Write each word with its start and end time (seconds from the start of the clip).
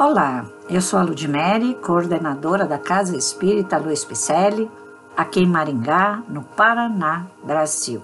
Olá, 0.00 0.46
eu 0.70 0.80
sou 0.80 0.96
a 1.00 1.02
Ludmere, 1.02 1.74
coordenadora 1.74 2.64
da 2.66 2.78
Casa 2.78 3.16
Espírita 3.16 3.78
Luiz 3.78 4.04
Picelli, 4.04 4.70
aqui 5.16 5.40
em 5.40 5.46
Maringá, 5.48 6.22
no 6.28 6.44
Paraná, 6.44 7.26
Brasil. 7.42 8.00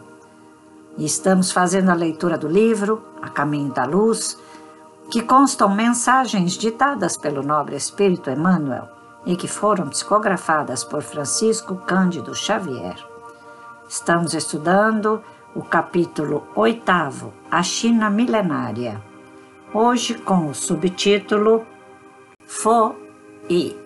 E 0.99 1.05
estamos 1.05 1.53
fazendo 1.53 1.91
a 1.91 1.95
leitura 1.95 2.37
do 2.37 2.49
livro 2.49 3.01
A 3.23 3.29
Caminho 3.29 3.73
da 3.73 3.85
Luz, 3.85 4.37
que 5.09 5.23
constam 5.23 5.73
mensagens 5.73 6.55
ditadas 6.55 7.17
pelo 7.17 7.45
nobre 7.45 7.77
Espírito 7.77 8.29
Emmanuel 8.29 8.89
e 9.25 9.37
que 9.37 9.47
foram 9.47 9.89
psicografadas 9.89 10.83
por 10.83 11.01
Francisco 11.01 11.77
Cândido 11.77 12.35
Xavier. 12.35 12.97
Estamos 13.89 14.35
estudando 14.35 15.23
o 15.55 15.63
capítulo 15.63 16.43
oitavo, 16.57 17.33
A 17.49 17.63
China 17.63 18.11
Milenária, 18.11 19.01
hoje 19.73 20.15
com 20.15 20.49
o 20.49 20.55
subtítulo 20.55 21.65
Fo-I. 22.57 23.77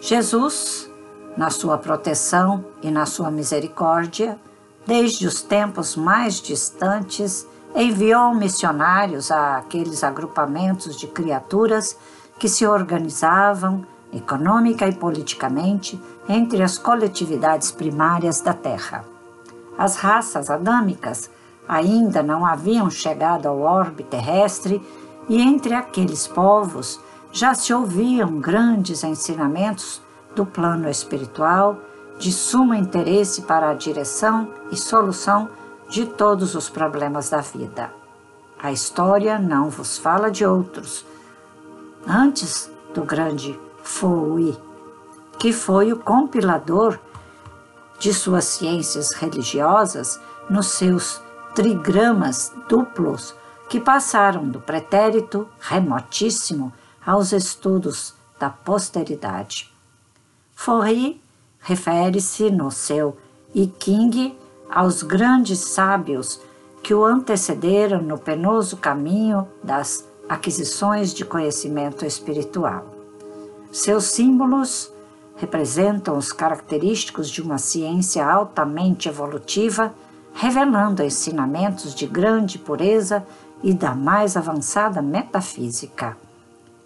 Jesus, 0.00 0.90
na 1.36 1.50
sua 1.50 1.76
proteção 1.76 2.64
e 2.82 2.90
na 2.90 3.04
sua 3.04 3.30
misericórdia, 3.30 4.38
desde 4.86 5.26
os 5.26 5.42
tempos 5.42 5.96
mais 5.96 6.40
distantes, 6.40 7.46
enviou 7.76 8.34
missionários 8.34 9.30
a 9.30 9.58
aqueles 9.58 10.02
agrupamentos 10.02 10.96
de 10.96 11.06
criaturas 11.06 11.96
que 12.38 12.48
se 12.48 12.66
organizavam 12.66 13.86
econômica 14.12 14.88
e 14.88 14.94
politicamente 14.94 16.00
entre 16.26 16.62
as 16.62 16.78
coletividades 16.78 17.70
primárias 17.70 18.40
da 18.40 18.54
Terra. 18.54 19.04
As 19.76 19.96
raças 19.96 20.50
adâmicas 20.50 21.30
ainda 21.68 22.22
não 22.22 22.44
haviam 22.44 22.90
chegado 22.90 23.46
ao 23.46 23.60
orbe 23.60 24.02
terrestre 24.02 24.82
e 25.28 25.40
entre 25.40 25.74
aqueles 25.74 26.26
povos 26.26 27.00
já 27.32 27.54
se 27.54 27.72
ouviam 27.72 28.38
grandes 28.38 29.02
ensinamentos 29.02 30.00
do 30.34 30.44
plano 30.44 30.88
espiritual 30.88 31.78
de 32.18 32.32
sumo 32.32 32.74
interesse 32.74 33.42
para 33.42 33.70
a 33.70 33.74
direção 33.74 34.48
e 34.70 34.76
solução 34.76 35.48
de 35.88 36.06
todos 36.06 36.54
os 36.54 36.68
problemas 36.68 37.30
da 37.30 37.40
vida. 37.40 37.92
A 38.62 38.72
história 38.72 39.38
não 39.38 39.68
vos 39.68 39.98
fala 39.98 40.30
de 40.30 40.46
outros. 40.46 41.04
Antes 42.06 42.70
do 42.94 43.02
grande 43.02 43.58
Fouí, 43.82 44.56
que 45.38 45.52
foi 45.52 45.92
o 45.92 45.98
compilador 45.98 46.98
de 47.98 48.14
suas 48.14 48.44
ciências 48.44 49.12
religiosas 49.12 50.20
nos 50.48 50.66
seus 50.68 51.20
trigramas 51.54 52.52
duplos 52.68 53.34
que 53.68 53.80
passaram 53.80 54.48
do 54.48 54.60
pretérito 54.60 55.48
remotíssimo 55.60 56.72
aos 57.04 57.32
estudos 57.32 58.14
da 58.38 58.50
posteridade. 58.50 59.72
Forri 60.54 61.20
refere-se 61.60 62.50
no 62.50 62.70
seu 62.70 63.16
I 63.54 63.66
King 63.66 64.36
aos 64.70 65.02
grandes 65.02 65.60
sábios 65.60 66.40
que 66.82 66.92
o 66.92 67.04
antecederam 67.04 68.02
no 68.02 68.18
penoso 68.18 68.76
caminho 68.76 69.48
das 69.62 70.06
aquisições 70.28 71.14
de 71.14 71.24
conhecimento 71.24 72.04
espiritual. 72.04 72.86
Seus 73.72 74.04
símbolos 74.04 74.92
representam 75.36 76.16
os 76.16 76.32
característicos 76.32 77.28
de 77.28 77.42
uma 77.42 77.58
ciência 77.58 78.24
altamente 78.24 79.08
evolutiva, 79.08 79.94
revelando 80.34 81.02
ensinamentos 81.02 81.94
de 81.94 82.06
grande 82.06 82.58
pureza 82.58 83.26
e 83.62 83.72
da 83.72 83.94
mais 83.94 84.36
avançada 84.36 85.00
metafísica. 85.00 86.16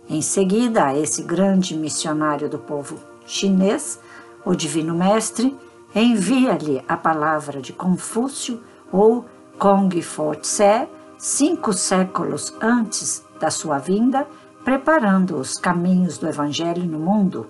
Em 0.08 0.22
seguida, 0.22 0.86
a 0.86 0.96
esse 0.96 1.22
grande 1.22 1.76
missionário 1.76 2.48
do 2.48 2.58
povo 2.58 2.98
chinês, 3.26 4.00
o 4.44 4.54
Divino 4.54 4.94
Mestre 4.94 5.56
envia-lhe 5.94 6.82
a 6.88 6.96
palavra 6.96 7.60
de 7.60 7.72
Confúcio 7.72 8.62
ou 8.90 9.24
Kong 9.58 10.00
Fo 10.00 10.34
Tse, 10.34 10.88
cinco 11.18 11.72
séculos 11.72 12.54
antes 12.60 13.24
da 13.40 13.50
sua 13.50 13.78
vinda, 13.78 14.26
preparando 14.64 15.36
os 15.36 15.58
caminhos 15.58 16.16
do 16.16 16.28
Evangelho 16.28 16.84
no 16.84 16.98
mundo, 16.98 17.46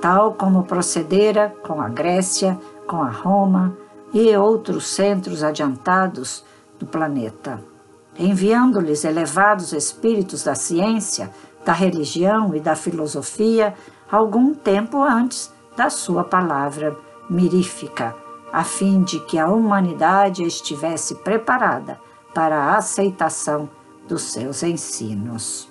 tal 0.00 0.34
como 0.34 0.64
procedera 0.64 1.54
com 1.62 1.80
a 1.80 1.88
Grécia, 1.88 2.58
com 2.86 3.02
a 3.02 3.10
Roma 3.10 3.76
e 4.12 4.36
outros 4.36 4.86
centros 4.86 5.42
adiantados 5.42 6.44
do 6.78 6.86
planeta 6.86 7.71
enviando-lhes 8.18 9.04
elevados 9.04 9.72
espíritos 9.72 10.44
da 10.44 10.54
ciência, 10.54 11.30
da 11.64 11.72
religião 11.72 12.54
e 12.54 12.60
da 12.60 12.74
filosofia 12.74 13.74
algum 14.10 14.54
tempo 14.54 15.02
antes 15.02 15.50
da 15.76 15.88
sua 15.88 16.22
palavra 16.22 16.94
mirífica, 17.30 18.14
a 18.52 18.62
fim 18.62 19.02
de 19.02 19.18
que 19.20 19.38
a 19.38 19.48
humanidade 19.48 20.42
estivesse 20.42 21.14
preparada 21.16 21.98
para 22.34 22.56
a 22.56 22.76
aceitação 22.76 23.68
dos 24.06 24.24
seus 24.24 24.62
ensinos. 24.62 25.66